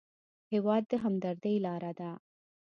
[0.51, 2.11] هېواد د همدردۍ لاره ده.